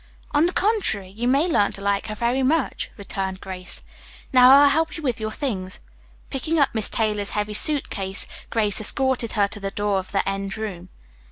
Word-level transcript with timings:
"On 0.31 0.47
the 0.47 0.51
contrary, 0.51 1.11
you 1.11 1.27
may 1.27 1.47
learn 1.47 1.73
to 1.73 1.81
like 1.81 2.07
her 2.07 2.15
very 2.15 2.41
much," 2.41 2.89
returned 2.97 3.39
Grace. 3.39 3.83
"Now 4.33 4.49
I'll 4.51 4.69
help 4.69 4.97
you 4.97 5.03
with 5.03 5.19
your 5.19 5.29
things." 5.31 5.79
Picking 6.31 6.57
up 6.57 6.73
Miss 6.73 6.89
Taylor's 6.89 7.29
heavy 7.37 7.53
suit 7.53 7.91
case, 7.91 8.25
Grace 8.49 8.81
escorted 8.81 9.33
her 9.33 9.47
to 9.49 9.59
the 9.59 9.69
door 9.69 9.99
of 9.99 10.11
the 10.11 10.27
end 10.27 10.57
room. 10.57 10.89